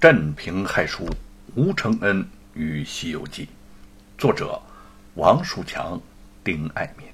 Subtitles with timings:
[0.00, 1.06] 镇平害书
[1.54, 3.44] 吴承恩与《西游记》，
[4.16, 4.58] 作者
[5.16, 6.00] 王树强、
[6.42, 7.06] 丁爱民。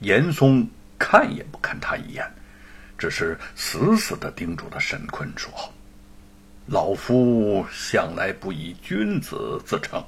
[0.00, 0.68] 严嵩
[0.98, 2.30] 看也不看他一眼，
[2.98, 5.50] 只是死死的盯住了沈坤说
[6.68, 10.04] ：“老夫向来不以君子自称，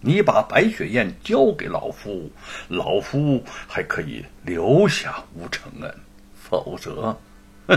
[0.00, 2.28] 你把白雪燕交给老夫，
[2.66, 5.94] 老夫还可以留下吴承恩，
[6.34, 7.16] 否则。”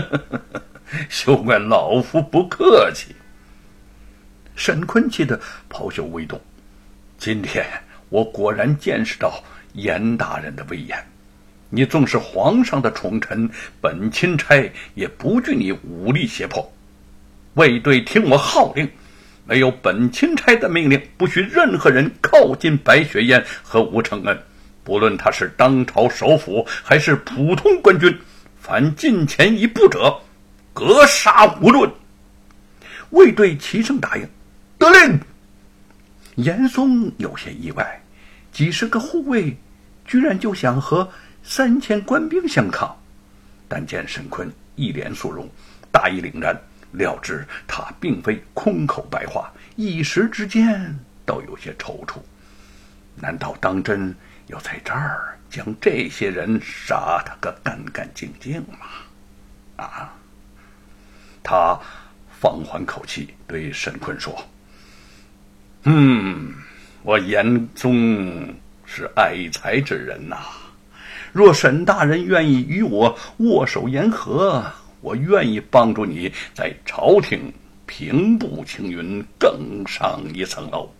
[0.00, 0.70] 呵呵
[1.08, 3.14] 休怪老夫不客气。
[4.56, 6.40] 沈坤气得袍袖微动。
[7.16, 7.64] 今天
[8.08, 10.98] 我果然见识到严大人的威严。
[11.70, 13.48] 你纵是皇上的宠臣，
[13.80, 16.72] 本钦差也不惧你武力胁迫。
[17.54, 18.88] 卫队听我号令，
[19.44, 24.38] 没有本钦差的命令，不许任何人靠近白雪燕和吴承恩。
[24.84, 28.16] 不论他是当朝首辅还是普通官军，
[28.64, 30.18] 凡近前一步者。
[30.72, 31.92] 格杀无论。
[33.10, 34.26] 卫队齐声答应，
[34.78, 35.20] 得令。
[36.36, 38.02] 严嵩有些意外，
[38.52, 39.54] 几十个护卫
[40.06, 41.06] 居然就想和
[41.42, 42.96] 三千官兵相抗。
[43.68, 45.46] 但见沈坤一脸肃容，
[45.92, 46.58] 大义凛然，
[46.92, 52.16] 料知他并非空口白话，一时之间都有些踌躇。
[53.14, 54.12] 难道当真
[54.46, 59.84] 要在这儿将这些人杀他个干干净净嘛？
[59.84, 60.12] 啊！
[61.44, 61.78] 他
[62.40, 64.36] 放缓口气，对沈坤说
[65.86, 66.52] ：“嗯，
[67.04, 68.52] 我严嵩
[68.84, 70.38] 是爱才之人呐。
[71.32, 74.64] 若沈大人愿意与我握手言和，
[75.00, 77.52] 我愿意帮助你在朝廷
[77.86, 80.92] 平步青云，更上一层楼。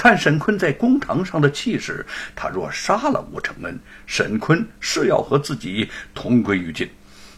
[0.00, 6.88] 看沈坤在公堂上的气势，他若杀了吴承恩，沈坤是要和自己同归于尽。”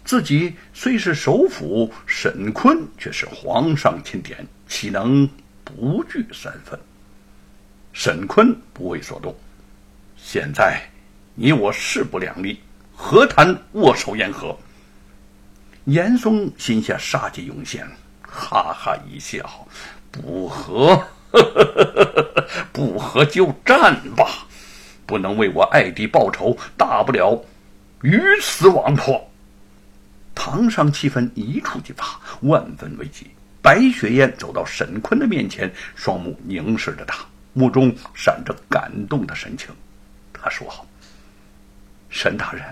[0.06, 5.28] 自己虽是首辅，沈坤却是皇上钦点，岂能
[5.64, 6.78] 不惧三分？
[7.92, 9.36] 沈坤不为所动。
[10.16, 10.80] 现在
[11.34, 12.60] 你我势不两立，
[12.94, 14.56] 何谈握手言和？
[15.86, 17.84] 严嵩心下杀机涌现，
[18.22, 19.66] 哈哈一笑
[20.12, 24.46] ：“不和，呵呵呵呵呵呵不和就战吧！
[25.06, 27.44] 不能为我爱弟报仇，大不了
[28.02, 29.28] 鱼死网破。”
[30.34, 33.26] 堂上气氛一触即发，万分危急。
[33.60, 39.68] 白雪燕走到沈坤的面前，双目凝视着他，目中闪着感动的神情。
[40.32, 40.66] 他说
[42.10, 42.64] ：“沈大人，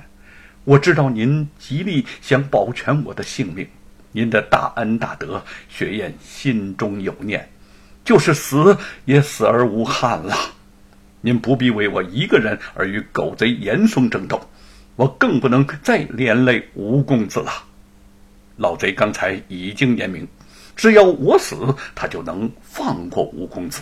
[0.64, 3.68] 我知道您极力想保全我的性命，
[4.10, 7.48] 您的大恩大德，雪燕心中有念，
[8.10, 10.34] 就是死也死而无憾了。
[11.20, 14.40] 您不必为我一个人而与狗贼严嵩争斗。”
[14.96, 17.50] 我更不能再连累吴公子了。
[18.56, 20.26] 老贼刚才已经言明，
[20.74, 21.56] 只要我死，
[21.94, 23.80] 他就能放过吴公子。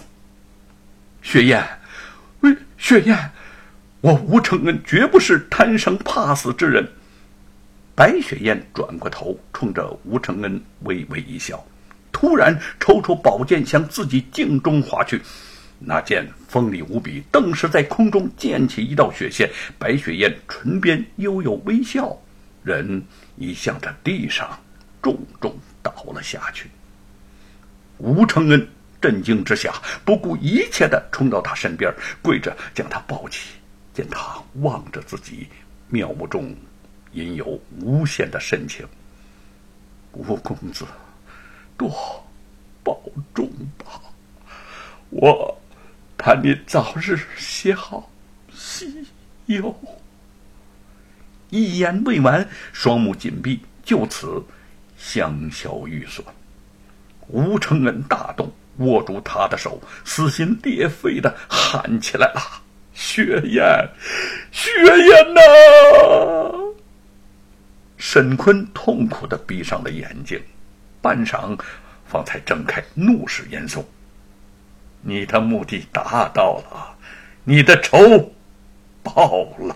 [1.23, 1.67] 雪雁，
[2.41, 3.19] 喂，雪雁，
[4.03, 6.87] 我吴承恩绝不是贪生怕死之人。
[7.97, 11.65] 白雪燕转过头，冲着吴承恩微微一笑，
[12.19, 15.23] 突然抽出宝剑向自己颈中划去。
[15.79, 19.49] 那剑锋利无比，顿时在空中溅起一道血线。
[19.79, 22.19] 白雪燕唇边悠悠微笑，
[22.65, 23.01] 人
[23.37, 24.59] 已向着地上
[25.01, 26.69] 重重倒了下去。
[27.99, 28.69] 吴承恩
[29.01, 29.73] 震惊之下，
[30.05, 31.89] 不顾一切的冲到他身边，
[32.21, 33.51] 跪着将他抱起。
[33.95, 35.47] 见他望着自己，
[35.89, 36.53] 妙目中
[37.13, 38.85] 隐有无限的深情。
[40.11, 40.85] 吴公子，
[41.79, 41.89] 多
[42.83, 43.01] 保
[43.33, 44.03] 重吧，
[45.09, 45.55] 我。
[46.21, 48.11] 盼你早日写好
[48.53, 49.07] 西
[49.47, 49.73] 游。
[51.49, 54.45] 一言未完，双目紧闭，就此
[54.97, 56.27] 香消玉损。
[57.29, 62.43] 吴承恩大动，握住他的手，撕心裂肺的喊起来了
[62.93, 63.89] ：“雪雁，
[64.51, 65.41] 雪雁呐！”
[67.97, 70.43] 沈坤痛苦的闭上了眼睛，
[71.09, 71.59] 半晌，
[72.07, 73.83] 方才睁开，怒视严嵩。
[75.01, 76.95] 你的目的达到了，
[77.45, 77.99] 你的仇
[79.03, 79.75] 报了。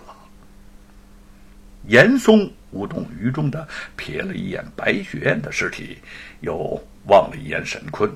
[1.87, 5.97] 严嵩无动于衷的瞥了一眼白雪燕的尸体，
[6.41, 8.07] 又望了一眼沈坤，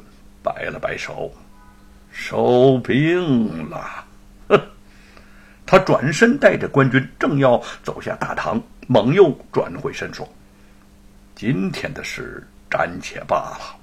[0.44, 1.34] 摆了摆手，
[2.12, 4.06] 收兵了。
[5.66, 10.32] 他转身带着官军，正要走下大堂，猛又转回身说
[11.34, 13.76] ：“今天的事暂且罢了。”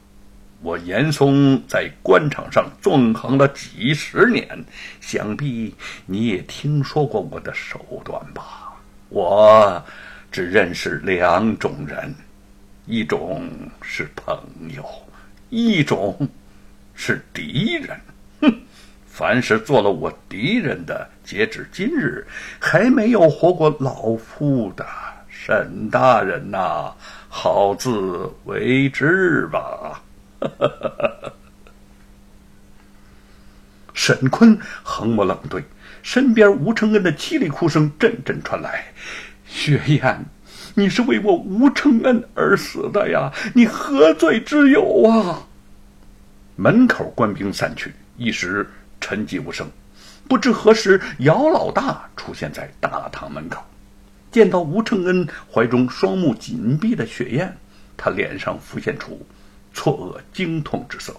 [0.62, 4.64] 我严嵩在官场上纵横了几十年，
[4.98, 5.74] 想必
[6.06, 8.72] 你也听说过我的手段吧？
[9.10, 9.84] 我
[10.32, 12.14] 只认识两种人：
[12.86, 13.46] 一种
[13.82, 14.36] 是朋
[14.74, 14.82] 友，
[15.50, 16.26] 一种
[16.94, 18.00] 是敌人。
[18.40, 18.60] 哼！
[19.06, 22.26] 凡是做了我敌人的，截止今日
[22.58, 24.84] 还没有活过老夫的
[25.46, 26.90] 沈大人呐，
[27.28, 30.00] 好自为之吧。
[33.92, 35.62] 沈坤横目冷对，
[36.02, 38.86] 身边吴承恩的凄厉哭声阵阵传来
[39.44, 40.24] ：“雪雁。”
[40.76, 43.30] 你是为我吴承恩而死的呀！
[43.54, 45.42] 你何罪之有啊？
[46.56, 48.66] 门口官兵散去，一时
[48.98, 49.70] 沉寂无声。
[50.26, 53.62] 不知何时，姚老大出现在大堂门口，
[54.34, 57.56] 见到吴承恩怀中双目紧闭的雪雁，
[57.96, 59.24] 他脸上浮现出
[59.72, 61.14] 错愕惊痛之色，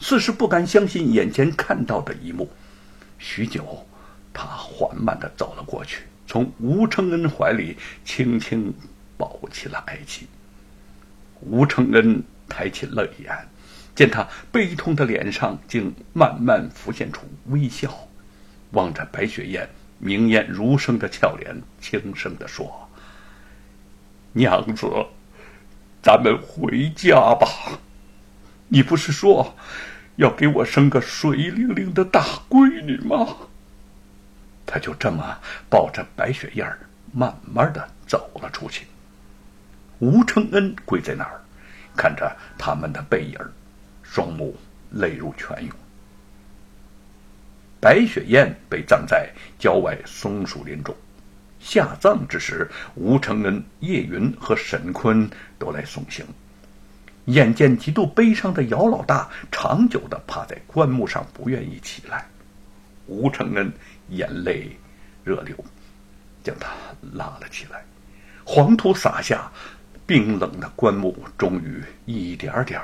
[0.00, 2.48] 似是不敢相信眼前看到的一幕。
[3.18, 3.86] 许久，
[4.32, 6.04] 他缓慢地走了过去。
[6.26, 7.76] 从吴承恩怀里
[8.06, 8.72] 轻轻
[9.18, 10.26] 抱起了爱妻。
[11.42, 13.36] 吴承恩抬起泪眼，
[13.94, 18.08] 见他悲痛的脸上竟慢慢浮现出微笑，
[18.70, 19.68] 望着白雪燕
[20.04, 22.90] 明艳如生的俏脸，轻声地说
[24.36, 24.86] ：“娘子，
[26.02, 27.48] 咱们回家吧。
[28.68, 29.56] 你不是说
[30.16, 33.34] 要给我生个水灵灵的大闺女吗？”
[34.66, 35.38] 他就这么
[35.70, 36.78] 抱着白雪燕儿，
[37.10, 38.86] 慢慢的走了出去。
[40.00, 41.40] 吴承恩跪在那儿，
[41.96, 43.38] 看着他们的背影，
[44.02, 44.54] 双目
[44.90, 45.74] 泪如泉涌。
[47.84, 49.28] 白雪燕被葬在
[49.58, 50.96] 郊外松树林中，
[51.60, 55.28] 下葬之时，吴承恩、叶云和沈坤
[55.58, 56.24] 都来送行。
[57.26, 62.26] 眼见极度悲伤的姚老大长久的趴在棺木上，不愿意起来，
[63.06, 63.70] 吴承恩。
[64.08, 64.70] 眼泪
[65.22, 65.54] 热流，
[66.42, 66.70] 将他
[67.12, 67.84] 拉了起来。
[68.44, 69.52] 黄土洒下，
[70.06, 72.80] 冰冷的棺木终于一点点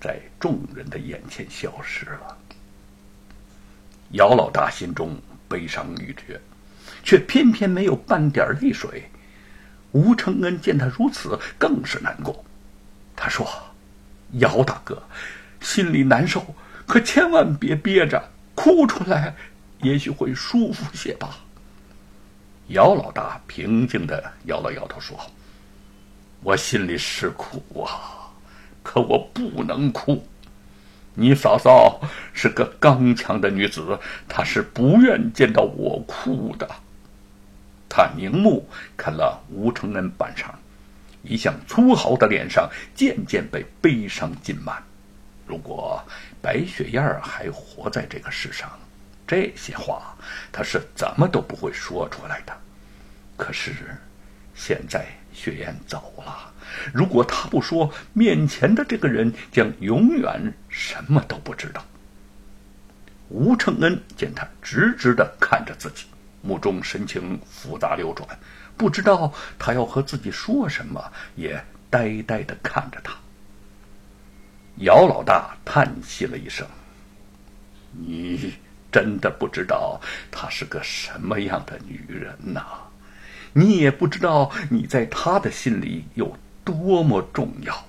[0.00, 2.36] 在众人的眼前消失了。
[4.12, 5.16] 姚老大心中
[5.48, 6.40] 悲伤欲绝，
[7.04, 9.08] 却偏偏没有半点泪水。
[9.92, 12.44] 吴承恩见他如此，更是难过。
[13.16, 13.46] 他说
[14.38, 15.02] ：“姚大哥，
[15.60, 16.54] 心里难受，
[16.86, 18.22] 可千万别憋着，
[18.54, 19.34] 哭出来。”
[19.82, 21.38] 也许会舒服些吧。
[22.68, 25.18] 姚老大平静的摇了摇头说
[26.44, 28.30] ：“我心里是苦啊，
[28.82, 30.22] 可我不能哭。
[31.14, 32.00] 你嫂嫂
[32.32, 33.98] 是个刚强的女子，
[34.28, 36.68] 她是不愿见到我哭的。”
[37.92, 40.44] 他凝目看了吴承恩半晌，
[41.22, 44.80] 一向粗豪的脸上渐渐被悲伤浸满。
[45.44, 46.00] 如果
[46.40, 48.70] 白雪燕还活在这个世上，
[49.26, 50.16] 这些话，
[50.52, 52.56] 他是怎么都不会说出来的。
[53.36, 53.72] 可是，
[54.62, 56.52] 现在雪雁走了，
[56.92, 61.82] 如果他不说，面前的这个人将永远什么都不知道。
[63.30, 66.04] 吴承恩见他直直的看着自己，
[66.42, 68.28] 目中神情复杂流转，
[68.76, 71.02] 不知道他要和自己说什么，
[71.36, 71.58] 也
[71.88, 73.14] 呆呆的看着他。
[74.80, 76.66] 姚老大叹息了一声
[77.98, 78.52] ：“你。”
[78.92, 80.00] 真的不知道
[80.32, 82.66] 她是个什么样的女人呐，
[83.52, 87.86] 你也不知道你在他的心里有多么重要。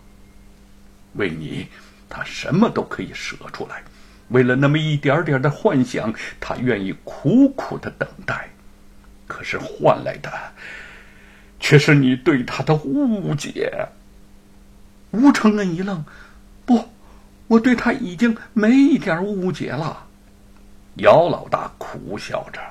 [1.14, 1.68] 为你，
[2.10, 3.76] 他什么都可以舍出来；
[4.30, 8.50] 为了那么一点点的幻想，他愿意苦苦的等待。
[9.28, 10.32] 可是换来的，
[11.60, 13.88] 却是你对他的误解。
[15.12, 16.04] 吴承恩一愣
[16.66, 16.90] ：“不，
[17.48, 20.08] 我对他已经没一点误解了。”
[20.96, 22.62] 姚老大苦笑着：“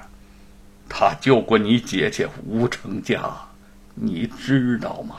[1.00, 3.35] 他救过你姐姐吴成家，
[3.95, 5.16] 你知道吗？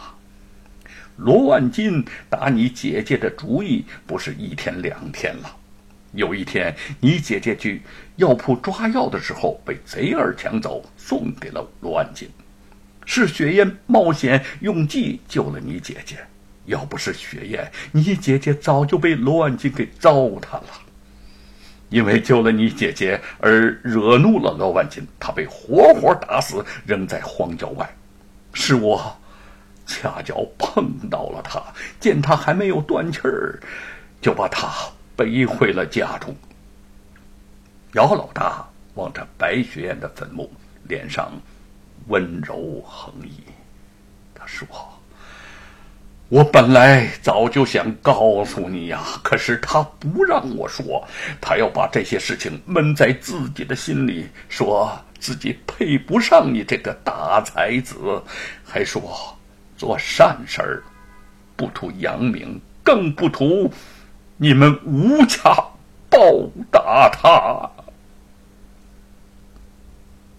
[1.17, 5.57] 罗万金打你姐姐的主意不是一天两天了。
[6.13, 7.81] 有一天，你姐姐去
[8.17, 12.29] 药铺抓药的时候被贼儿抢走，送给了罗万金。
[13.03, 16.17] 是雪雁冒险用计救了你姐姐，
[16.67, 20.67] 要不是雪雁，你姐姐早就被罗万金给糟蹋了。”
[21.91, 27.87] 因为救了你姐姐而惹怒了罗万金，他被活活打死，扔在荒郊外。
[28.53, 29.15] 是我
[29.85, 31.61] 恰巧碰到了他，
[31.99, 33.59] 见他还没有断气儿，
[34.21, 34.71] 就把他
[35.17, 36.33] 背回了家中。
[37.93, 40.49] 姚老大望着白雪燕的坟墓，
[40.87, 41.29] 脸上
[42.07, 43.43] 温柔横溢，
[44.33, 44.65] 他说。
[46.31, 51.05] 我本来早就想告诉你呀，可是他不让我说，
[51.41, 57.97] 他要把这些事情闷在自己的心里，说自己配不上你这个大才子，
[58.63, 59.37] 还说
[59.75, 60.81] 做善事儿
[61.57, 63.69] 不图扬名，更不图
[64.37, 65.53] 你们吴家
[66.09, 66.17] 报
[66.71, 67.69] 答他。